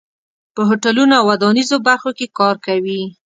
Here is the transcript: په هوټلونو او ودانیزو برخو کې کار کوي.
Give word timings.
په 0.55 0.61
هوټلونو 0.69 1.13
او 1.19 1.25
ودانیزو 1.31 1.77
برخو 1.87 2.09
کې 2.17 2.33
کار 2.39 2.55
کوي. 2.65 3.01